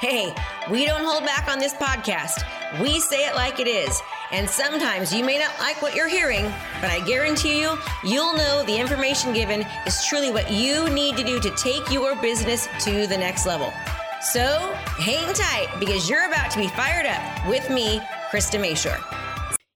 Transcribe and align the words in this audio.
Hey, 0.00 0.34
we 0.70 0.86
don't 0.86 1.04
hold 1.04 1.26
back 1.26 1.46
on 1.46 1.58
this 1.58 1.74
podcast. 1.74 2.42
We 2.80 3.00
say 3.00 3.26
it 3.28 3.34
like 3.34 3.60
it 3.60 3.66
is. 3.66 4.00
And 4.32 4.48
sometimes 4.48 5.12
you 5.12 5.22
may 5.22 5.38
not 5.38 5.50
like 5.58 5.82
what 5.82 5.94
you're 5.94 6.08
hearing, 6.08 6.44
but 6.80 6.88
I 6.88 7.04
guarantee 7.04 7.60
you, 7.60 7.76
you'll 8.02 8.32
know 8.32 8.64
the 8.64 8.78
information 8.78 9.34
given 9.34 9.62
is 9.86 10.02
truly 10.06 10.32
what 10.32 10.50
you 10.50 10.88
need 10.88 11.18
to 11.18 11.22
do 11.22 11.38
to 11.40 11.50
take 11.50 11.90
your 11.92 12.16
business 12.22 12.66
to 12.84 13.06
the 13.08 13.16
next 13.18 13.44
level. 13.44 13.74
So 14.22 14.72
hang 14.96 15.34
tight 15.34 15.68
because 15.78 16.08
you're 16.08 16.26
about 16.26 16.50
to 16.52 16.58
be 16.58 16.68
fired 16.68 17.04
up 17.04 17.46
with 17.46 17.68
me, 17.68 17.98
Krista 18.30 18.58
Mashore. 18.58 19.04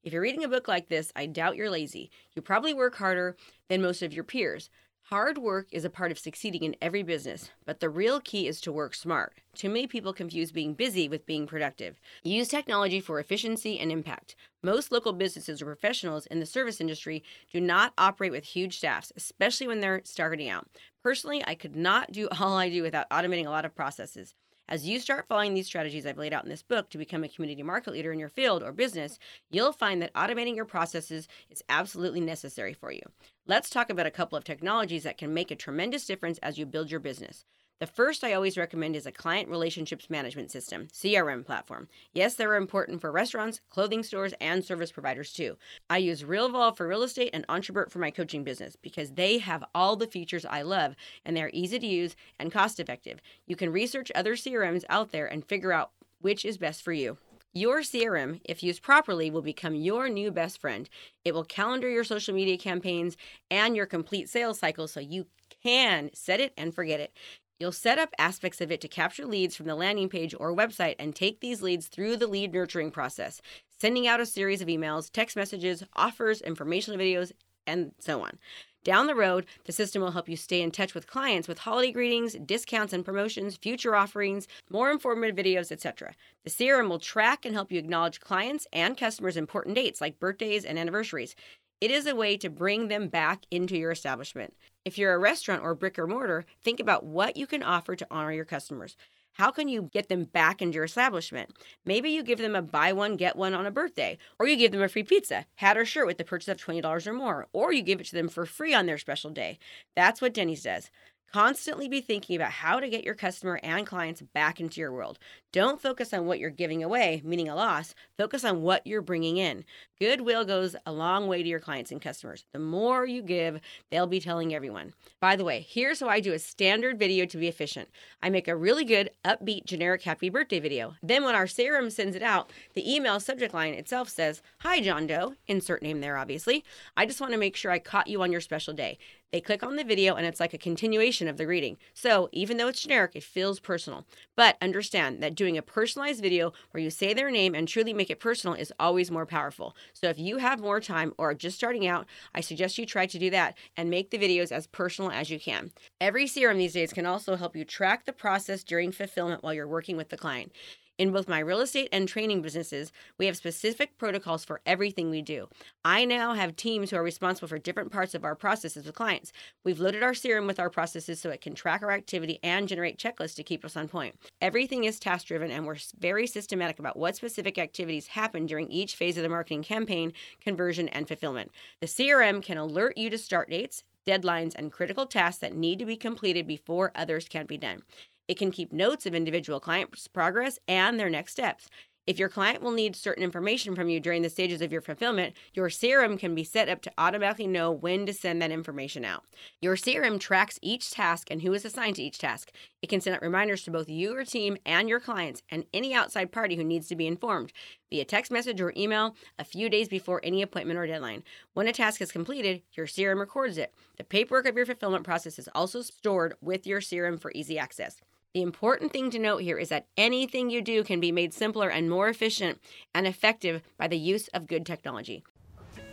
If 0.04 0.14
you're 0.14 0.22
reading 0.22 0.44
a 0.44 0.48
book 0.48 0.68
like 0.68 0.88
this, 0.88 1.12
I 1.14 1.26
doubt 1.26 1.56
you're 1.56 1.68
lazy. 1.68 2.10
You 2.34 2.40
probably 2.40 2.72
work 2.72 2.94
harder 2.94 3.36
than 3.68 3.82
most 3.82 4.00
of 4.00 4.14
your 4.14 4.24
peers. 4.24 4.70
Hard 5.08 5.36
work 5.36 5.66
is 5.70 5.84
a 5.84 5.90
part 5.90 6.10
of 6.10 6.18
succeeding 6.18 6.62
in 6.62 6.76
every 6.80 7.02
business, 7.02 7.50
but 7.66 7.78
the 7.78 7.90
real 7.90 8.22
key 8.22 8.48
is 8.48 8.58
to 8.62 8.72
work 8.72 8.94
smart. 8.94 9.34
Too 9.54 9.68
many 9.68 9.86
people 9.86 10.14
confuse 10.14 10.50
being 10.50 10.72
busy 10.72 11.10
with 11.10 11.26
being 11.26 11.46
productive. 11.46 12.00
Use 12.22 12.48
technology 12.48 13.00
for 13.00 13.20
efficiency 13.20 13.78
and 13.78 13.92
impact. 13.92 14.34
Most 14.62 14.90
local 14.90 15.12
businesses 15.12 15.60
or 15.60 15.66
professionals 15.66 16.24
in 16.24 16.40
the 16.40 16.46
service 16.46 16.80
industry 16.80 17.22
do 17.52 17.60
not 17.60 17.92
operate 17.98 18.32
with 18.32 18.44
huge 18.44 18.78
staffs, 18.78 19.12
especially 19.14 19.66
when 19.66 19.80
they're 19.80 20.00
starting 20.04 20.48
out. 20.48 20.68
Personally, 21.02 21.44
I 21.46 21.54
could 21.54 21.76
not 21.76 22.10
do 22.10 22.26
all 22.40 22.56
I 22.56 22.70
do 22.70 22.82
without 22.82 23.10
automating 23.10 23.44
a 23.46 23.50
lot 23.50 23.66
of 23.66 23.74
processes. 23.74 24.34
As 24.66 24.88
you 24.88 24.98
start 24.98 25.26
following 25.28 25.52
these 25.52 25.66
strategies 25.66 26.06
I've 26.06 26.16
laid 26.16 26.32
out 26.32 26.44
in 26.44 26.48
this 26.48 26.62
book 26.62 26.88
to 26.88 26.98
become 26.98 27.22
a 27.22 27.28
community 27.28 27.62
market 27.62 27.92
leader 27.92 28.12
in 28.12 28.18
your 28.18 28.30
field 28.30 28.62
or 28.62 28.72
business, 28.72 29.18
you'll 29.50 29.72
find 29.72 30.00
that 30.00 30.14
automating 30.14 30.56
your 30.56 30.64
processes 30.64 31.28
is 31.50 31.62
absolutely 31.68 32.22
necessary 32.22 32.72
for 32.72 32.90
you. 32.90 33.02
Let's 33.46 33.68
talk 33.68 33.90
about 33.90 34.06
a 34.06 34.10
couple 34.10 34.38
of 34.38 34.44
technologies 34.44 35.02
that 35.02 35.18
can 35.18 35.34
make 35.34 35.50
a 35.50 35.56
tremendous 35.56 36.06
difference 36.06 36.38
as 36.38 36.56
you 36.56 36.64
build 36.64 36.90
your 36.90 37.00
business. 37.00 37.44
The 37.80 37.86
first 37.88 38.22
I 38.22 38.32
always 38.32 38.56
recommend 38.56 38.94
is 38.94 39.04
a 39.04 39.10
client 39.10 39.48
relationships 39.48 40.08
management 40.08 40.52
system, 40.52 40.86
CRM 40.92 41.44
platform. 41.44 41.88
Yes, 42.12 42.34
they're 42.34 42.54
important 42.54 43.00
for 43.00 43.10
restaurants, 43.10 43.60
clothing 43.68 44.04
stores, 44.04 44.32
and 44.40 44.64
service 44.64 44.92
providers 44.92 45.32
too. 45.32 45.58
I 45.90 45.98
use 45.98 46.22
RealVolve 46.22 46.76
for 46.76 46.86
real 46.86 47.02
estate 47.02 47.30
and 47.32 47.44
Ontraport 47.48 47.90
for 47.90 47.98
my 47.98 48.12
coaching 48.12 48.44
business 48.44 48.76
because 48.80 49.10
they 49.10 49.38
have 49.38 49.64
all 49.74 49.96
the 49.96 50.06
features 50.06 50.44
I 50.44 50.62
love 50.62 50.94
and 51.24 51.36
they're 51.36 51.50
easy 51.52 51.80
to 51.80 51.86
use 51.86 52.14
and 52.38 52.52
cost 52.52 52.78
effective. 52.78 53.20
You 53.46 53.56
can 53.56 53.72
research 53.72 54.12
other 54.14 54.36
CRMs 54.36 54.84
out 54.88 55.10
there 55.10 55.26
and 55.26 55.44
figure 55.44 55.72
out 55.72 55.90
which 56.20 56.44
is 56.44 56.56
best 56.56 56.80
for 56.80 56.92
you. 56.92 57.18
Your 57.52 57.80
CRM, 57.80 58.40
if 58.44 58.62
used 58.62 58.82
properly, 58.82 59.30
will 59.30 59.42
become 59.42 59.74
your 59.74 60.08
new 60.08 60.30
best 60.30 60.60
friend. 60.60 60.88
It 61.24 61.34
will 61.34 61.44
calendar 61.44 61.88
your 61.88 62.02
social 62.02 62.34
media 62.34 62.56
campaigns 62.56 63.16
and 63.50 63.76
your 63.76 63.86
complete 63.86 64.28
sales 64.28 64.58
cycle 64.58 64.88
so 64.88 65.00
you 65.00 65.26
can 65.62 66.10
set 66.12 66.40
it 66.40 66.52
and 66.56 66.74
forget 66.74 67.00
it. 67.00 67.12
You'll 67.58 67.72
set 67.72 67.98
up 67.98 68.10
aspects 68.18 68.60
of 68.60 68.72
it 68.72 68.80
to 68.80 68.88
capture 68.88 69.26
leads 69.26 69.54
from 69.54 69.66
the 69.66 69.76
landing 69.76 70.08
page 70.08 70.34
or 70.38 70.54
website 70.54 70.96
and 70.98 71.14
take 71.14 71.40
these 71.40 71.62
leads 71.62 71.86
through 71.86 72.16
the 72.16 72.26
lead 72.26 72.52
nurturing 72.52 72.90
process, 72.90 73.40
sending 73.78 74.06
out 74.06 74.20
a 74.20 74.26
series 74.26 74.60
of 74.60 74.68
emails, 74.68 75.10
text 75.10 75.36
messages, 75.36 75.84
offers, 75.94 76.40
informational 76.40 76.98
videos, 76.98 77.32
and 77.66 77.92
so 78.00 78.22
on. 78.22 78.38
Down 78.82 79.06
the 79.06 79.14
road, 79.14 79.46
the 79.64 79.72
system 79.72 80.02
will 80.02 80.10
help 80.10 80.28
you 80.28 80.36
stay 80.36 80.60
in 80.60 80.70
touch 80.70 80.94
with 80.94 81.06
clients 81.06 81.48
with 81.48 81.60
holiday 81.60 81.90
greetings, 81.90 82.34
discounts 82.44 82.92
and 82.92 83.04
promotions, 83.04 83.56
future 83.56 83.96
offerings, 83.96 84.46
more 84.68 84.90
informative 84.90 85.42
videos, 85.42 85.72
etc. 85.72 86.12
The 86.44 86.50
CRM 86.50 86.90
will 86.90 86.98
track 86.98 87.46
and 87.46 87.54
help 87.54 87.72
you 87.72 87.78
acknowledge 87.78 88.20
clients 88.20 88.66
and 88.72 88.98
customers' 88.98 89.38
important 89.38 89.76
dates 89.76 90.02
like 90.02 90.20
birthdays 90.20 90.66
and 90.66 90.78
anniversaries. 90.78 91.34
It 91.80 91.90
is 91.90 92.06
a 92.06 92.14
way 92.14 92.36
to 92.36 92.50
bring 92.50 92.88
them 92.88 93.08
back 93.08 93.44
into 93.50 93.76
your 93.76 93.90
establishment. 93.90 94.54
If 94.84 94.98
you're 94.98 95.14
a 95.14 95.18
restaurant 95.18 95.62
or 95.62 95.74
brick 95.74 95.98
or 95.98 96.06
mortar, 96.06 96.44
think 96.62 96.78
about 96.78 97.06
what 97.06 97.38
you 97.38 97.46
can 97.46 97.62
offer 97.62 97.96
to 97.96 98.06
honor 98.10 98.32
your 98.32 98.44
customers. 98.44 98.98
How 99.32 99.50
can 99.50 99.66
you 99.66 99.88
get 99.92 100.10
them 100.10 100.24
back 100.24 100.60
into 100.60 100.76
your 100.76 100.84
establishment? 100.84 101.56
Maybe 101.86 102.10
you 102.10 102.22
give 102.22 102.38
them 102.38 102.54
a 102.54 102.60
buy 102.60 102.92
one, 102.92 103.16
get 103.16 103.34
one 103.34 103.54
on 103.54 103.64
a 103.64 103.70
birthday, 103.70 104.18
or 104.38 104.46
you 104.46 104.56
give 104.56 104.72
them 104.72 104.82
a 104.82 104.88
free 104.88 105.02
pizza, 105.02 105.46
hat, 105.56 105.78
or 105.78 105.86
shirt 105.86 106.06
with 106.06 106.18
the 106.18 106.24
purchase 106.24 106.48
of 106.48 106.58
$20 106.58 107.06
or 107.06 107.12
more, 107.14 107.48
or 107.54 107.72
you 107.72 107.82
give 107.82 107.98
it 107.98 108.06
to 108.08 108.14
them 108.14 108.28
for 108.28 108.44
free 108.44 108.74
on 108.74 108.84
their 108.84 108.98
special 108.98 109.30
day. 109.30 109.58
That's 109.96 110.20
what 110.20 110.34
Denny's 110.34 110.62
does. 110.62 110.90
Constantly 111.32 111.88
be 111.88 112.00
thinking 112.00 112.36
about 112.36 112.52
how 112.52 112.78
to 112.78 112.88
get 112.88 113.02
your 113.02 113.16
customer 113.16 113.58
and 113.64 113.84
clients 113.84 114.22
back 114.22 114.60
into 114.60 114.80
your 114.80 114.92
world. 114.92 115.18
Don't 115.50 115.82
focus 115.82 116.12
on 116.12 116.26
what 116.26 116.38
you're 116.38 116.50
giving 116.50 116.84
away, 116.84 117.22
meaning 117.24 117.48
a 117.48 117.56
loss. 117.56 117.92
Focus 118.16 118.44
on 118.44 118.62
what 118.62 118.86
you're 118.86 119.02
bringing 119.02 119.38
in. 119.38 119.64
Goodwill 120.00 120.44
goes 120.44 120.74
a 120.84 120.92
long 120.92 121.28
way 121.28 121.42
to 121.42 121.48
your 121.48 121.60
clients 121.60 121.92
and 121.92 122.02
customers. 122.02 122.44
The 122.52 122.58
more 122.58 123.06
you 123.06 123.22
give, 123.22 123.60
they'll 123.90 124.08
be 124.08 124.18
telling 124.18 124.52
everyone. 124.52 124.92
By 125.20 125.36
the 125.36 125.44
way, 125.44 125.64
here's 125.68 126.00
how 126.00 126.08
I 126.08 126.18
do 126.18 126.32
a 126.32 126.38
standard 126.38 126.98
video 126.98 127.26
to 127.26 127.38
be 127.38 127.46
efficient 127.46 127.88
I 128.22 128.30
make 128.30 128.48
a 128.48 128.56
really 128.56 128.84
good, 128.84 129.10
upbeat, 129.24 129.66
generic 129.66 130.02
happy 130.02 130.30
birthday 130.30 130.58
video. 130.58 130.94
Then, 131.02 131.24
when 131.24 131.36
our 131.36 131.46
CRM 131.46 131.92
sends 131.92 132.16
it 132.16 132.22
out, 132.22 132.50
the 132.74 132.92
email 132.92 133.20
subject 133.20 133.54
line 133.54 133.74
itself 133.74 134.08
says, 134.08 134.42
Hi, 134.60 134.80
John 134.80 135.06
Doe, 135.06 135.34
insert 135.46 135.82
name 135.82 136.00
there, 136.00 136.16
obviously. 136.16 136.64
I 136.96 137.06
just 137.06 137.20
want 137.20 137.32
to 137.32 137.38
make 137.38 137.54
sure 137.54 137.70
I 137.70 137.78
caught 137.78 138.08
you 138.08 138.20
on 138.22 138.32
your 138.32 138.40
special 138.40 138.74
day. 138.74 138.98
They 139.34 139.40
click 139.40 139.64
on 139.64 139.74
the 139.74 139.82
video 139.82 140.14
and 140.14 140.24
it's 140.24 140.38
like 140.38 140.54
a 140.54 140.58
continuation 140.58 141.26
of 141.26 141.38
the 141.38 141.44
greeting. 141.44 141.76
So, 141.92 142.28
even 142.30 142.56
though 142.56 142.68
it's 142.68 142.82
generic, 142.82 143.16
it 143.16 143.24
feels 143.24 143.58
personal. 143.58 144.06
But 144.36 144.56
understand 144.62 145.20
that 145.24 145.34
doing 145.34 145.58
a 145.58 145.62
personalized 145.62 146.22
video 146.22 146.52
where 146.70 146.80
you 146.80 146.88
say 146.88 147.12
their 147.12 147.32
name 147.32 147.52
and 147.52 147.66
truly 147.66 147.92
make 147.92 148.10
it 148.10 148.20
personal 148.20 148.54
is 148.54 148.72
always 148.78 149.10
more 149.10 149.26
powerful. 149.26 149.74
So 149.94 150.08
if 150.08 150.18
you 150.18 150.38
have 150.38 150.60
more 150.60 150.80
time 150.80 151.14
or 151.18 151.30
are 151.30 151.34
just 151.34 151.56
starting 151.56 151.86
out, 151.86 152.06
I 152.34 152.40
suggest 152.40 152.78
you 152.78 152.86
try 152.86 153.06
to 153.06 153.18
do 153.18 153.30
that 153.30 153.56
and 153.76 153.88
make 153.88 154.10
the 154.10 154.18
videos 154.18 154.52
as 154.52 154.66
personal 154.66 155.10
as 155.10 155.30
you 155.30 155.40
can. 155.40 155.70
Every 156.00 156.26
CRM 156.26 156.58
these 156.58 156.74
days 156.74 156.92
can 156.92 157.06
also 157.06 157.36
help 157.36 157.56
you 157.56 157.64
track 157.64 158.04
the 158.04 158.12
process 158.12 158.64
during 158.64 158.92
fulfillment 158.92 159.42
while 159.42 159.54
you're 159.54 159.68
working 159.68 159.96
with 159.96 160.10
the 160.10 160.16
client. 160.16 160.52
In 160.96 161.10
both 161.10 161.26
my 161.26 161.40
real 161.40 161.60
estate 161.60 161.88
and 161.90 162.06
training 162.06 162.40
businesses, 162.40 162.92
we 163.18 163.26
have 163.26 163.36
specific 163.36 163.98
protocols 163.98 164.44
for 164.44 164.60
everything 164.64 165.10
we 165.10 165.22
do. 165.22 165.48
I 165.84 166.04
now 166.04 166.34
have 166.34 166.54
teams 166.54 166.90
who 166.90 166.96
are 166.96 167.02
responsible 167.02 167.48
for 167.48 167.58
different 167.58 167.90
parts 167.90 168.14
of 168.14 168.24
our 168.24 168.36
processes 168.36 168.86
with 168.86 168.94
clients. 168.94 169.32
We've 169.64 169.80
loaded 169.80 170.04
our 170.04 170.12
CRM 170.12 170.46
with 170.46 170.60
our 170.60 170.70
processes 170.70 171.20
so 171.20 171.30
it 171.30 171.40
can 171.40 171.56
track 171.56 171.82
our 171.82 171.90
activity 171.90 172.38
and 172.44 172.68
generate 172.68 172.96
checklists 172.96 173.34
to 173.34 173.42
keep 173.42 173.64
us 173.64 173.76
on 173.76 173.88
point. 173.88 174.14
Everything 174.40 174.84
is 174.84 175.00
task 175.00 175.26
driven, 175.26 175.50
and 175.50 175.66
we're 175.66 175.78
very 175.98 176.28
systematic 176.28 176.78
about 176.78 176.96
what 176.96 177.16
specific 177.16 177.58
activities 177.58 178.06
happen 178.06 178.46
during 178.46 178.70
each 178.70 178.94
phase 178.94 179.16
of 179.16 179.24
the 179.24 179.28
marketing 179.28 179.64
campaign, 179.64 180.12
conversion, 180.40 180.88
and 180.90 181.08
fulfillment. 181.08 181.50
The 181.80 181.88
CRM 181.88 182.40
can 182.40 182.56
alert 182.56 182.96
you 182.96 183.10
to 183.10 183.18
start 183.18 183.50
dates, 183.50 183.82
deadlines, 184.06 184.54
and 184.54 184.70
critical 184.70 185.06
tasks 185.06 185.40
that 185.40 185.56
need 185.56 185.80
to 185.80 185.86
be 185.86 185.96
completed 185.96 186.46
before 186.46 186.92
others 186.94 187.26
can 187.26 187.46
be 187.46 187.56
done. 187.56 187.82
It 188.26 188.38
can 188.38 188.50
keep 188.50 188.72
notes 188.72 189.06
of 189.06 189.14
individual 189.14 189.60
clients' 189.60 190.08
progress 190.08 190.58
and 190.66 190.98
their 190.98 191.10
next 191.10 191.32
steps. 191.32 191.68
If 192.06 192.18
your 192.18 192.28
client 192.28 192.62
will 192.62 192.72
need 192.72 192.96
certain 192.96 193.24
information 193.24 193.74
from 193.74 193.88
you 193.88 193.98
during 193.98 194.20
the 194.20 194.28
stages 194.28 194.60
of 194.60 194.70
your 194.70 194.82
fulfillment, 194.82 195.34
your 195.54 195.70
CRM 195.70 196.18
can 196.18 196.34
be 196.34 196.44
set 196.44 196.68
up 196.68 196.82
to 196.82 196.92
automatically 196.98 197.46
know 197.46 197.72
when 197.72 198.04
to 198.04 198.12
send 198.12 198.42
that 198.42 198.50
information 198.50 199.06
out. 199.06 199.24
Your 199.62 199.74
CRM 199.74 200.20
tracks 200.20 200.58
each 200.60 200.90
task 200.90 201.28
and 201.30 201.40
who 201.40 201.54
is 201.54 201.64
assigned 201.64 201.96
to 201.96 202.02
each 202.02 202.18
task. 202.18 202.52
It 202.82 202.90
can 202.90 203.00
send 203.00 203.16
out 203.16 203.22
reminders 203.22 203.62
to 203.62 203.70
both 203.70 203.88
you, 203.88 204.12
your 204.12 204.24
team, 204.26 204.58
and 204.66 204.86
your 204.86 205.00
clients, 205.00 205.42
and 205.48 205.64
any 205.72 205.94
outside 205.94 206.30
party 206.30 206.56
who 206.56 206.64
needs 206.64 206.88
to 206.88 206.96
be 206.96 207.06
informed 207.06 207.54
via 207.88 208.04
text 208.04 208.30
message 208.30 208.60
or 208.60 208.74
email 208.76 209.16
a 209.38 209.44
few 209.44 209.70
days 209.70 209.88
before 209.88 210.20
any 210.22 210.42
appointment 210.42 210.78
or 210.78 210.86
deadline. 210.86 211.22
When 211.54 211.68
a 211.68 211.72
task 211.72 212.02
is 212.02 212.12
completed, 212.12 212.60
your 212.74 212.86
CRM 212.86 213.18
records 213.18 213.56
it. 213.56 213.72
The 213.96 214.04
paperwork 214.04 214.46
of 214.46 214.56
your 214.56 214.66
fulfillment 214.66 215.04
process 215.04 215.38
is 215.38 215.48
also 215.54 215.80
stored 215.80 216.34
with 216.42 216.66
your 216.66 216.80
CRM 216.80 217.18
for 217.18 217.32
easy 217.34 217.58
access. 217.58 217.96
The 218.34 218.42
important 218.42 218.90
thing 218.90 219.10
to 219.10 219.18
note 219.20 219.42
here 219.42 219.58
is 219.58 219.68
that 219.68 219.86
anything 219.96 220.50
you 220.50 220.60
do 220.60 220.82
can 220.82 220.98
be 220.98 221.12
made 221.12 221.32
simpler 221.32 221.68
and 221.68 221.88
more 221.88 222.08
efficient 222.08 222.60
and 222.92 223.06
effective 223.06 223.62
by 223.78 223.86
the 223.86 223.96
use 223.96 224.26
of 224.34 224.48
good 224.48 224.66
technology. 224.66 225.22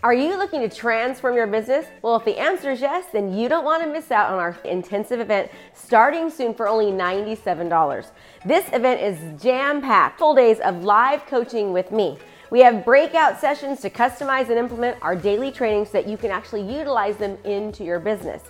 Are 0.02 0.16
you 0.16 0.36
looking 0.36 0.68
to 0.68 0.76
transform 0.76 1.36
your 1.36 1.46
business? 1.46 1.86
Well, 2.02 2.16
if 2.16 2.26
the 2.26 2.40
answer 2.40 2.72
is 2.72 2.82
yes, 2.82 3.06
then 3.14 3.32
you 3.32 3.48
don't 3.48 3.64
want 3.64 3.84
to 3.84 3.90
miss 3.92 4.10
out 4.10 4.34
on 4.34 4.40
our 4.40 4.58
intensive 4.66 5.20
event 5.20 5.52
starting 5.76 6.32
soon 6.32 6.56
for 6.56 6.68
only 6.68 6.88
$97. 6.92 8.08
This 8.44 8.66
event 8.74 9.02
is 9.02 9.40
jam 9.40 9.80
packed, 9.80 10.18
full 10.18 10.34
days 10.34 10.60
of 10.62 10.84
live 10.84 11.28
coaching 11.28 11.72
with 11.72 11.92
me. 11.92 12.18
We 12.50 12.62
have 12.62 12.84
breakout 12.84 13.40
sessions 13.40 13.82
to 13.82 13.92
customize 13.92 14.50
and 14.50 14.58
implement 14.58 14.98
our 15.04 15.16
daily 15.16 15.52
trainings 15.52 15.90
so 15.92 16.02
that 16.02 16.08
you 16.08 16.18
can 16.18 16.32
actually 16.32 16.64
utilize 16.64 17.18
them 17.18 17.38
into 17.44 17.84
your 17.84 18.00
business. 18.00 18.42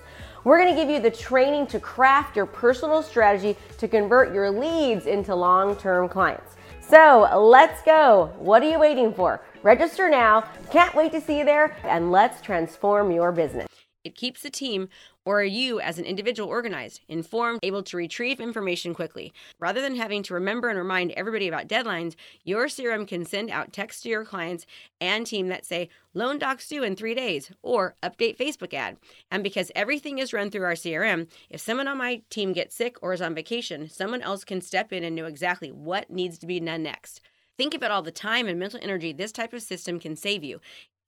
We're 0.44 0.58
going 0.58 0.76
to 0.76 0.82
give 0.82 0.90
you 0.90 1.00
the 1.00 1.12
training 1.12 1.68
to 1.68 1.80
craft 1.80 2.36
your 2.36 2.48
personal 2.48 3.04
strategy 3.04 3.56
to 3.78 3.88
convert 3.88 4.34
your 4.34 4.50
leads 4.50 5.06
into 5.06 5.36
long 5.36 5.76
term 5.76 6.10
clients. 6.10 6.56
So 6.80 7.30
let's 7.40 7.82
go. 7.84 8.34
What 8.38 8.64
are 8.64 8.70
you 8.70 8.80
waiting 8.80 9.14
for? 9.14 9.42
Register 9.62 10.10
now. 10.10 10.50
Can't 10.72 10.96
wait 10.96 11.12
to 11.12 11.22
see 11.22 11.38
you 11.38 11.46
there, 11.46 11.78
and 11.84 12.12
let's 12.12 12.42
transform 12.42 13.12
your 13.12 13.32
business. 13.32 13.68
It 14.04 14.16
keeps 14.16 14.42
the 14.42 14.50
team 14.50 14.90
or 15.26 15.44
you 15.44 15.80
as 15.80 16.00
an 16.00 16.06
individual 16.06 16.50
organized, 16.50 17.02
informed, 17.08 17.60
able 17.62 17.84
to 17.84 17.98
retrieve 17.98 18.40
information 18.40 18.94
quickly. 18.94 19.32
Rather 19.60 19.82
than 19.82 19.96
having 19.96 20.24
to 20.24 20.34
remember 20.34 20.70
and 20.70 20.80
remind 20.80 21.12
everybody 21.12 21.48
about 21.48 21.68
deadlines, 21.68 22.16
your 22.44 22.66
CRM 22.66 23.08
can 23.08 23.26
send 23.26 23.52
out 23.52 23.72
texts 23.72 24.02
to 24.02 24.10
your 24.10 24.26
clients 24.26 24.66
and 25.00 25.28
team 25.28 25.48
that 25.50 25.66
say, 25.66 25.90
loan 26.14 26.40
docs 26.40 26.68
due 26.68 26.84
in 26.84 26.96
three 26.96 27.14
days, 27.14 27.52
or 27.62 27.96
update 28.02 28.38
Facebook 28.38 28.74
ad. 28.74 28.98
And 29.30 29.44
because 29.44 29.72
everything 29.76 30.18
is 30.18 30.34
run 30.34 30.50
through 30.50 30.66
our 30.66 30.74
CRM, 30.74 31.28
if 31.50 31.62
someone 31.62 31.88
on 31.88 31.98
my 31.98 32.22
team 32.30 32.54
gets 32.54 32.76
sick 32.76 32.98
or 33.02 33.14
is 33.14 33.22
on 33.22 33.36
vacation, 33.36 33.90
someone 33.90 34.22
else 34.22 34.44
can 34.44 34.62
step 34.62 34.92
in 34.92 35.04
and 35.04 35.16
know 35.16 35.26
exactly 35.26 35.72
what 35.72 36.10
needs 36.10 36.40
to 36.40 36.48
be 36.48 36.60
done 36.60 36.84
next. 36.84 37.22
Think 37.58 37.76
about 37.76 37.92
all 37.92 38.02
the 38.02 38.12
time 38.12 38.48
and 38.48 38.58
mental 38.58 38.80
energy 38.82 39.14
this 39.14 39.32
type 39.32 39.54
of 39.54 39.62
system 39.62 40.00
can 40.00 40.16
save 40.16 40.44
you. 40.44 40.60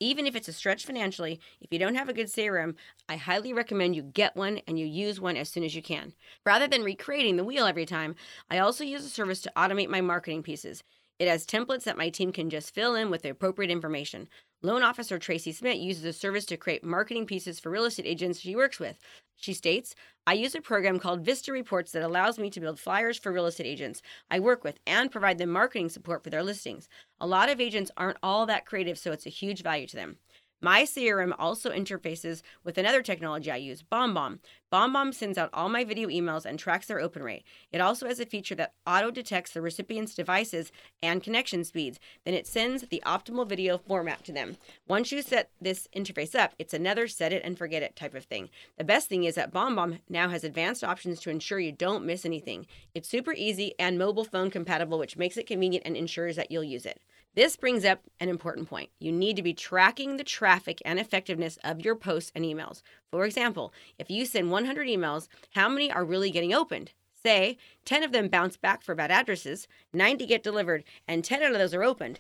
Even 0.04 0.28
if 0.28 0.36
it's 0.36 0.50
a 0.50 0.54
stretch 0.54 0.86
financially, 0.86 1.40
if 1.62 1.72
you 1.72 1.80
don't 1.80 1.96
have 1.96 2.10
a 2.10 2.14
good 2.14 2.28
CRM, 2.28 2.76
I 3.08 3.16
highly 3.16 3.54
recommend 3.54 3.96
you 3.96 4.02
get 4.02 4.36
one 4.36 4.60
and 4.68 4.78
you 4.78 4.86
use 4.86 5.22
one 5.22 5.38
as 5.38 5.48
soon 5.48 5.64
as 5.64 5.76
you 5.76 5.82
can. 5.82 6.12
Rather 6.46 6.68
than 6.68 6.84
recreating 6.84 7.38
the 7.38 7.46
wheel 7.46 7.66
every 7.66 7.86
time, 7.86 8.16
I 8.52 8.58
also 8.58 8.84
use 8.84 9.06
a 9.06 9.10
service 9.10 9.40
to 9.44 9.54
automate 9.56 9.88
my 9.88 10.02
marketing 10.02 10.44
pieces. 10.44 10.84
It 11.20 11.30
has 11.30 11.46
templates 11.46 11.86
that 11.86 11.98
my 11.98 12.10
team 12.10 12.34
can 12.34 12.50
just 12.50 12.76
fill 12.76 12.96
in 12.96 13.12
with 13.12 13.22
the 13.22 13.30
appropriate 13.30 13.72
information. 13.72 14.28
Loan 14.66 14.82
officer 14.82 15.20
Tracy 15.20 15.52
Smith 15.52 15.78
uses 15.78 16.06
a 16.06 16.14
service 16.14 16.46
to 16.46 16.56
create 16.56 16.86
marketing 16.86 17.26
pieces 17.26 17.60
for 17.60 17.70
real 17.70 17.84
estate 17.84 18.06
agents 18.06 18.40
she 18.40 18.56
works 18.56 18.80
with. 18.80 18.98
She 19.36 19.54
states, 19.54 19.94
I 20.26 20.36
use 20.36 20.56
a 20.56 20.62
program 20.62 21.00
called 21.00 21.26
Vista 21.26 21.52
Reports 21.52 21.92
that 21.92 22.02
allows 22.02 22.40
me 22.40 22.50
to 22.50 22.62
build 22.62 22.80
flyers 22.80 23.20
for 23.20 23.34
real 23.34 23.46
estate 23.46 23.66
agents 23.66 24.02
I 24.32 24.40
work 24.40 24.64
with 24.64 24.80
and 24.88 25.12
provide 25.12 25.38
them 25.38 25.50
marketing 25.50 25.90
support 25.90 26.24
for 26.24 26.30
their 26.30 26.44
listings. 26.44 26.88
A 27.20 27.28
lot 27.28 27.50
of 27.50 27.60
agents 27.60 27.92
aren't 27.98 28.20
all 28.24 28.46
that 28.46 28.66
creative, 28.66 28.98
so 28.98 29.12
it's 29.12 29.26
a 29.26 29.30
huge 29.30 29.64
value 29.64 29.86
to 29.86 29.98
them. 29.98 30.16
My 30.64 30.84
CRM 30.84 31.36
also 31.38 31.72
interfaces 31.72 32.42
with 32.64 32.78
another 32.78 33.02
technology 33.02 33.52
I 33.52 33.58
use, 33.58 33.84
BombBomb. 33.84 34.40
BombBomb 34.72 35.14
sends 35.14 35.38
out 35.38 35.50
all 35.52 35.68
my 35.68 35.84
video 35.84 36.08
emails 36.08 36.46
and 36.46 36.58
tracks 36.58 36.88
their 36.88 37.02
open 37.02 37.22
rate. 37.22 37.44
It 37.74 37.82
also 37.82 38.08
has 38.08 38.22
a 38.22 38.26
feature 38.26 38.56
that 38.56 38.72
auto 38.88 39.12
detects 39.12 39.52
the 39.52 39.62
recipient's 39.62 40.16
devices 40.16 40.72
and 41.02 41.22
connection 41.22 41.66
speeds. 41.66 42.00
Then 42.24 42.34
it 42.34 42.48
sends 42.48 42.84
the 42.84 43.04
optimal 43.06 43.46
video 43.46 43.78
format 43.78 44.24
to 44.24 44.32
them. 44.32 44.56
Once 44.88 45.12
you 45.12 45.22
set 45.22 45.50
this 45.60 45.90
interface 45.94 46.34
up, 46.34 46.54
it's 46.58 46.74
another 46.74 47.10
set 47.10 47.34
it 47.34 47.42
and 47.44 47.58
forget 47.58 47.84
it 47.84 47.98
type 47.98 48.16
of 48.16 48.24
thing. 48.24 48.50
The 48.78 48.86
best 48.86 49.10
thing 49.10 49.26
is 49.26 49.36
that 49.36 49.54
BombBomb 49.54 50.00
now 50.08 50.30
has 50.30 50.46
advanced 50.46 50.82
options 50.82 51.20
to 51.20 51.30
ensure 51.30 51.60
you 51.60 51.74
don't 51.74 52.06
miss 52.06 52.24
anything. 52.24 52.68
It's 52.96 53.10
super 53.10 53.34
easy 53.34 53.74
and 53.78 53.98
mobile 53.98 54.24
phone 54.24 54.50
compatible, 54.50 54.98
which 54.98 55.18
makes 55.18 55.36
it 55.36 55.46
convenient 55.46 55.86
and 55.86 55.98
ensures 55.98 56.38
that 56.38 56.52
you'll 56.52 56.64
use 56.64 56.86
it. 56.86 57.02
This 57.36 57.56
brings 57.56 57.84
up 57.84 58.02
an 58.20 58.30
important 58.30 58.70
point. 58.70 58.92
You 59.00 59.12
need 59.12 59.36
to 59.38 59.42
be 59.42 59.56
tracking 59.56 60.18
the 60.18 60.24
traffic 60.24 60.80
and 60.86 61.00
effectiveness 61.00 61.58
of 61.64 61.84
your 61.84 61.96
posts 61.96 62.32
and 62.36 62.46
emails. 62.46 62.84
For 63.10 63.26
example, 63.26 63.74
if 63.98 64.12
you 64.12 64.28
send 64.28 64.52
100 64.52 64.88
emails, 64.88 65.28
how 65.56 65.68
many 65.68 65.92
are 65.92 66.06
really 66.06 66.30
getting 66.30 66.54
opened? 66.54 66.92
Say 67.24 67.58
10 67.86 68.04
of 68.04 68.12
them 68.12 68.28
bounce 68.28 68.56
back 68.56 68.84
for 68.84 68.94
bad 68.94 69.10
addresses, 69.10 69.68
90 69.94 70.28
get 70.28 70.44
delivered, 70.44 70.84
and 71.08 71.24
10 71.24 71.42
out 71.42 71.54
of 71.54 71.58
those 71.58 71.74
are 71.74 71.84
opened. 71.84 72.20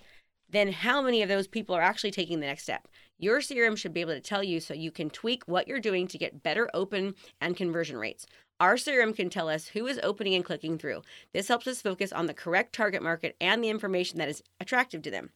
Then 0.54 0.72
how 0.72 1.02
many 1.02 1.24
of 1.24 1.30
those 1.30 1.48
people 1.48 1.76
are 1.76 1.82
actually 1.82 2.12
taking 2.12 2.40
the 2.40 2.46
next 2.46 2.62
step? 2.62 2.88
Your 3.18 3.40
CRM 3.40 3.76
should 3.76 3.92
be 3.92 4.02
able 4.02 4.14
to 4.14 4.22
tell 4.22 4.44
you 4.44 4.60
so 4.60 4.76
you 4.76 4.92
can 4.92 5.10
tweak 5.10 5.42
what 5.48 5.68
you're 5.68 5.80
doing 5.80 6.08
to 6.08 6.18
get 6.20 6.44
better 6.44 6.70
open 6.76 7.16
and 7.42 7.58
conversion 7.58 7.98
rates. 7.98 8.28
Our 8.60 8.76
CRM 8.76 9.16
can 9.16 9.32
tell 9.32 9.50
us 9.50 9.70
who 9.70 9.88
is 9.88 10.00
opening 10.04 10.36
and 10.36 10.46
clicking 10.46 10.78
through. 10.78 11.02
This 11.34 11.48
helps 11.48 11.66
us 11.66 11.82
focus 11.82 12.14
on 12.14 12.28
the 12.28 12.36
correct 12.36 12.74
target 12.74 13.02
market 13.02 13.36
and 13.42 13.64
the 13.64 13.70
information 13.70 14.20
that 14.20 14.30
is 14.30 14.44
attractive 14.60 15.02
to 15.02 15.12
them. 15.12 15.32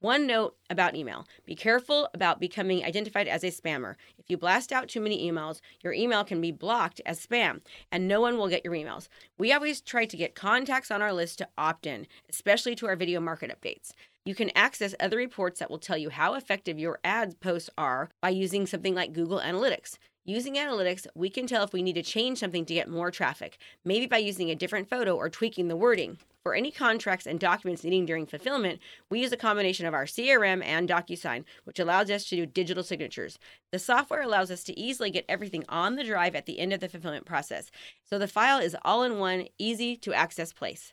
One 0.00 0.26
note 0.26 0.56
about 0.70 0.96
email 0.96 1.26
be 1.44 1.54
careful 1.54 2.08
about 2.14 2.40
becoming 2.40 2.82
identified 2.82 3.28
as 3.28 3.44
a 3.44 3.48
spammer. 3.48 3.96
If 4.16 4.30
you 4.30 4.38
blast 4.38 4.72
out 4.72 4.88
too 4.88 5.00
many 5.00 5.30
emails, 5.30 5.60
your 5.84 5.92
email 5.92 6.24
can 6.24 6.40
be 6.40 6.52
blocked 6.52 7.02
as 7.04 7.24
spam 7.26 7.60
and 7.92 8.08
no 8.08 8.18
one 8.22 8.38
will 8.38 8.48
get 8.48 8.64
your 8.64 8.72
emails. 8.72 9.08
We 9.36 9.52
always 9.52 9.82
try 9.82 10.06
to 10.06 10.16
get 10.16 10.34
contacts 10.34 10.90
on 10.90 11.02
our 11.02 11.12
list 11.12 11.36
to 11.38 11.48
opt 11.58 11.86
in, 11.86 12.06
especially 12.30 12.74
to 12.76 12.86
our 12.86 12.96
video 12.96 13.20
market 13.20 13.54
updates. 13.54 13.92
You 14.24 14.34
can 14.34 14.50
access 14.56 14.94
other 14.98 15.18
reports 15.18 15.60
that 15.60 15.70
will 15.70 15.78
tell 15.78 15.98
you 15.98 16.08
how 16.08 16.32
effective 16.32 16.78
your 16.78 16.98
ads 17.04 17.34
posts 17.34 17.68
are 17.76 18.08
by 18.22 18.30
using 18.30 18.66
something 18.66 18.94
like 18.94 19.12
Google 19.12 19.40
Analytics. 19.40 19.98
Using 20.26 20.56
analytics, 20.56 21.06
we 21.14 21.30
can 21.30 21.46
tell 21.46 21.64
if 21.64 21.72
we 21.72 21.82
need 21.82 21.94
to 21.94 22.02
change 22.02 22.38
something 22.38 22.66
to 22.66 22.74
get 22.74 22.90
more 22.90 23.10
traffic, 23.10 23.56
maybe 23.86 24.06
by 24.06 24.18
using 24.18 24.50
a 24.50 24.54
different 24.54 24.90
photo 24.90 25.16
or 25.16 25.30
tweaking 25.30 25.68
the 25.68 25.76
wording. 25.76 26.18
For 26.42 26.54
any 26.54 26.70
contracts 26.70 27.26
and 27.26 27.40
documents 27.40 27.84
needing 27.84 28.04
during 28.04 28.26
fulfillment, 28.26 28.80
we 29.08 29.20
use 29.20 29.32
a 29.32 29.38
combination 29.38 29.86
of 29.86 29.94
our 29.94 30.04
CRM 30.04 30.62
and 30.62 30.86
DocuSign, 30.86 31.44
which 31.64 31.78
allows 31.78 32.10
us 32.10 32.26
to 32.26 32.36
do 32.36 32.44
digital 32.44 32.82
signatures. 32.82 33.38
The 33.72 33.78
software 33.78 34.20
allows 34.20 34.50
us 34.50 34.62
to 34.64 34.78
easily 34.78 35.10
get 35.10 35.24
everything 35.26 35.64
on 35.70 35.96
the 35.96 36.04
drive 36.04 36.34
at 36.34 36.44
the 36.44 36.58
end 36.58 36.74
of 36.74 36.80
the 36.80 36.88
fulfillment 36.90 37.24
process, 37.24 37.70
so 38.04 38.18
the 38.18 38.28
file 38.28 38.58
is 38.58 38.76
all 38.82 39.02
in 39.02 39.18
one, 39.18 39.46
easy 39.58 39.96
to 39.96 40.12
access 40.12 40.52
place. 40.52 40.92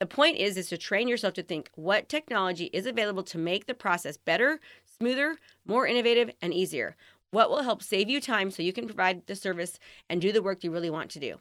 The 0.00 0.06
point 0.06 0.38
is 0.38 0.56
is 0.56 0.68
to 0.68 0.76
train 0.76 1.06
yourself 1.06 1.34
to 1.34 1.42
think 1.42 1.70
what 1.76 2.08
technology 2.08 2.64
is 2.72 2.84
available 2.84 3.22
to 3.24 3.38
make 3.38 3.66
the 3.66 3.74
process 3.74 4.16
better, 4.16 4.60
smoother, 4.98 5.36
more 5.64 5.86
innovative, 5.86 6.30
and 6.42 6.52
easier. 6.52 6.96
What 7.34 7.50
will 7.50 7.64
help 7.64 7.82
save 7.82 8.08
you 8.08 8.20
time 8.20 8.52
so 8.52 8.62
you 8.62 8.72
can 8.72 8.86
provide 8.86 9.26
the 9.26 9.34
service 9.34 9.80
and 10.08 10.20
do 10.20 10.30
the 10.30 10.40
work 10.40 10.62
you 10.62 10.70
really 10.70 10.88
want 10.88 11.10
to 11.10 11.18
do? 11.18 11.40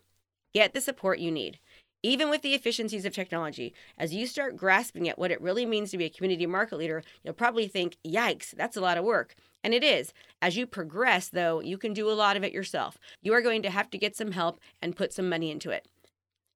Get 0.51 0.73
the 0.73 0.81
support 0.81 1.19
you 1.19 1.29
need. 1.29 1.59
Even 2.01 2.31
with 2.31 2.41
the 2.41 2.55
efficiencies 2.55 3.05
of 3.05 3.13
technology, 3.13 3.75
as 3.95 4.11
you 4.11 4.25
start 4.25 4.57
grasping 4.57 5.07
at 5.07 5.19
what 5.19 5.29
it 5.29 5.39
really 5.39 5.67
means 5.67 5.91
to 5.91 5.99
be 5.99 6.05
a 6.05 6.09
community 6.09 6.47
market 6.47 6.77
leader, 6.77 7.03
you'll 7.23 7.35
probably 7.35 7.67
think, 7.67 7.97
yikes, 8.03 8.55
that's 8.57 8.75
a 8.75 8.81
lot 8.81 8.97
of 8.97 9.05
work. 9.05 9.35
And 9.63 9.71
it 9.71 9.83
is. 9.83 10.13
As 10.41 10.57
you 10.57 10.65
progress, 10.65 11.29
though, 11.29 11.59
you 11.59 11.77
can 11.77 11.93
do 11.93 12.09
a 12.09 12.17
lot 12.17 12.37
of 12.37 12.43
it 12.43 12.53
yourself. 12.53 12.97
You 13.21 13.35
are 13.35 13.41
going 13.43 13.61
to 13.61 13.69
have 13.69 13.91
to 13.91 13.99
get 13.99 14.15
some 14.15 14.31
help 14.31 14.59
and 14.81 14.95
put 14.95 15.13
some 15.13 15.29
money 15.29 15.51
into 15.51 15.69
it. 15.69 15.87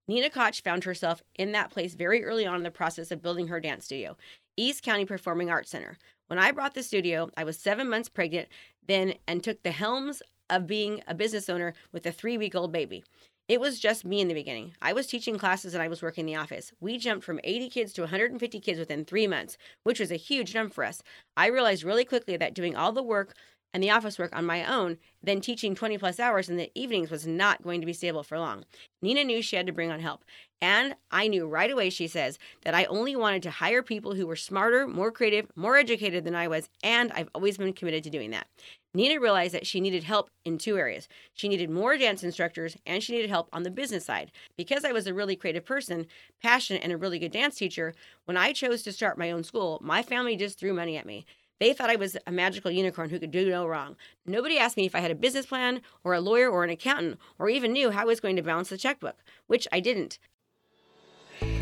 Nina 0.07 0.31
Koch 0.31 0.63
found 0.63 0.83
herself 0.85 1.21
in 1.35 1.51
that 1.51 1.69
place 1.69 1.93
very 1.93 2.23
early 2.23 2.47
on 2.47 2.55
in 2.55 2.63
the 2.63 2.71
process 2.71 3.11
of 3.11 3.21
building 3.21 3.49
her 3.49 3.59
dance 3.59 3.85
studio, 3.85 4.17
East 4.55 4.81
County 4.81 5.05
Performing 5.05 5.51
Arts 5.51 5.69
Center. 5.69 5.99
When 6.27 6.39
I 6.39 6.51
brought 6.51 6.73
the 6.73 6.83
studio, 6.83 7.29
I 7.37 7.45
was 7.45 7.57
seven 7.57 7.89
months 7.89 8.09
pregnant 8.09 8.49
then 8.85 9.15
and 9.27 9.41
took 9.41 9.63
the 9.63 9.71
helms 9.71 10.21
of 10.49 10.67
being 10.67 11.01
a 11.07 11.13
business 11.13 11.49
owner 11.49 11.73
with 11.91 12.05
a 12.05 12.11
three 12.11 12.37
week 12.37 12.53
old 12.53 12.71
baby. 12.71 13.03
It 13.47 13.61
was 13.61 13.79
just 13.79 14.03
me 14.03 14.19
in 14.19 14.27
the 14.27 14.33
beginning. 14.33 14.73
I 14.81 14.91
was 14.91 15.07
teaching 15.07 15.37
classes 15.37 15.73
and 15.73 15.81
I 15.81 15.87
was 15.87 16.01
working 16.01 16.27
in 16.27 16.33
the 16.33 16.39
office. 16.39 16.73
We 16.81 16.97
jumped 16.97 17.23
from 17.23 17.39
80 17.45 17.69
kids 17.69 17.93
to 17.93 18.01
150 18.01 18.59
kids 18.59 18.77
within 18.77 19.05
three 19.05 19.25
months, 19.25 19.57
which 19.83 20.01
was 20.01 20.11
a 20.11 20.17
huge 20.17 20.51
jump 20.51 20.73
for 20.73 20.83
us. 20.83 21.01
I 21.37 21.47
realized 21.47 21.85
really 21.85 22.03
quickly 22.03 22.35
that 22.35 22.53
doing 22.53 22.75
all 22.75 22.91
the 22.91 23.01
work 23.01 23.33
and 23.73 23.83
the 23.83 23.91
office 23.91 24.17
work 24.17 24.35
on 24.35 24.45
my 24.45 24.65
own, 24.65 24.97
then 25.21 25.41
teaching 25.41 25.75
20 25.75 25.97
plus 25.97 26.19
hours 26.19 26.49
in 26.49 26.57
the 26.57 26.71
evenings 26.73 27.11
was 27.11 27.27
not 27.27 27.63
going 27.63 27.81
to 27.81 27.85
be 27.85 27.93
stable 27.93 28.23
for 28.23 28.39
long. 28.39 28.65
Nina 29.01 29.23
knew 29.23 29.41
she 29.41 29.55
had 29.55 29.67
to 29.67 29.73
bring 29.73 29.91
on 29.91 29.99
help. 29.99 30.23
And 30.61 30.95
I 31.11 31.27
knew 31.27 31.47
right 31.47 31.69
away, 31.69 31.91
she 31.91 32.07
says, 32.07 32.39
that 32.63 32.73
I 32.73 32.85
only 32.85 33.15
wanted 33.15 33.43
to 33.43 33.51
hire 33.51 33.83
people 33.83 34.15
who 34.15 34.25
were 34.25 34.35
smarter, 34.35 34.87
more 34.87 35.11
creative, 35.11 35.51
more 35.55 35.77
educated 35.77 36.23
than 36.23 36.33
I 36.33 36.47
was, 36.47 36.69
and 36.81 37.11
I've 37.11 37.29
always 37.35 37.57
been 37.57 37.73
committed 37.73 38.03
to 38.05 38.09
doing 38.09 38.31
that. 38.31 38.47
Nina 38.93 39.19
realized 39.19 39.53
that 39.53 39.67
she 39.67 39.79
needed 39.79 40.03
help 40.03 40.31
in 40.43 40.57
two 40.57 40.75
areas. 40.75 41.07
She 41.35 41.47
needed 41.47 41.69
more 41.69 41.97
dance 41.97 42.23
instructors 42.23 42.75
and 42.87 43.03
she 43.03 43.13
needed 43.13 43.29
help 43.29 43.47
on 43.53 43.61
the 43.61 43.69
business 43.69 44.05
side. 44.05 44.31
Because 44.57 44.83
I 44.83 44.91
was 44.91 45.05
a 45.05 45.13
really 45.13 45.35
creative 45.35 45.65
person, 45.65 46.07
passionate, 46.41 46.81
and 46.83 46.91
a 46.91 46.97
really 46.97 47.19
good 47.19 47.31
dance 47.31 47.55
teacher, 47.55 47.93
when 48.25 48.37
I 48.37 48.53
chose 48.53 48.81
to 48.83 48.91
start 48.91 49.19
my 49.19 49.29
own 49.29 49.43
school, 49.43 49.79
my 49.83 50.01
family 50.01 50.35
just 50.35 50.57
threw 50.57 50.73
money 50.73 50.97
at 50.97 51.05
me. 51.05 51.27
They 51.59 51.73
thought 51.73 51.89
I 51.89 51.95
was 51.95 52.15
a 52.27 52.31
magical 52.31 52.69
unicorn 52.69 53.09
who 53.09 53.19
could 53.19 53.31
do 53.31 53.49
no 53.49 53.65
wrong. 53.67 53.95
Nobody 54.25 54.59
asked 54.59 54.77
me 54.77 54.85
if 54.85 54.93
I 54.93 54.99
had 54.99 55.11
a 55.11 55.15
business 55.15 55.45
plan 55.47 55.81
or 56.03 56.13
a 56.13 56.21
lawyer 56.21 56.49
or 56.49 56.63
an 56.63 56.69
accountant 56.69 57.19
or 57.39 57.49
even 57.49 57.73
knew 57.73 57.91
how 57.91 58.03
I 58.03 58.05
was 58.05 58.19
going 58.19 58.35
to 58.35 58.43
balance 58.43 58.69
the 58.69 58.77
checkbook, 58.77 59.17
which 59.47 59.67
I 59.71 59.79
didn't. 59.79 60.19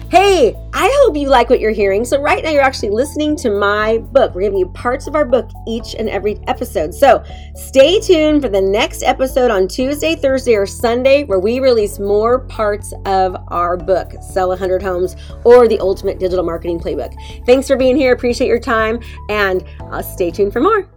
Hey, 0.10 0.56
I 0.72 0.88
hope 1.02 1.18
you 1.18 1.30
like 1.30 1.50
what 1.50 1.60
you're 1.60 1.72
hearing. 1.72 2.06
So, 2.06 2.22
right 2.22 2.44
now, 2.44 2.52
you're 2.52 2.62
actually 2.62 2.92
listening 2.92 3.36
to 3.38 3.50
my 3.50 3.98
book. 3.98 4.36
We're 4.36 4.42
giving 4.42 4.60
you 4.60 4.68
parts 4.68 5.08
of 5.08 5.16
our 5.16 5.26
book 5.26 5.50
each 5.68 5.96
and 5.96 6.08
every 6.10 6.40
episode. 6.48 6.94
So, 6.94 7.24
stay 7.56 8.00
tuned 8.00 8.44
for 8.44 8.50
the 8.50 8.62
next 8.62 9.02
episode 9.02 9.50
on 9.50 9.68
Tuesday, 9.68 10.16
Thursday, 10.16 10.54
or 10.54 10.68
Sunday, 10.68 11.24
where 11.24 11.40
we 11.40 11.60
release 11.60 11.98
more 11.98 12.40
parts 12.42 12.94
of 13.06 13.36
our 13.48 13.78
book, 13.78 14.14
Sell 14.22 14.50
100 14.50 14.84
Homes 14.84 15.16
or 15.44 15.68
the 15.68 15.80
Ultimate 15.80 16.20
Digital 16.20 16.46
Marketing 16.46 16.80
Playbook. 16.80 17.16
Thanks 17.48 17.68
for 17.68 17.76
being 17.76 17.98
here. 17.98 18.14
Appreciate 18.14 18.48
your 18.48 18.60
time, 18.60 19.00
and 19.30 19.66
uh, 19.92 20.04
stay 20.04 20.30
tuned 20.30 20.54
for 20.54 20.62
more. 20.62 20.88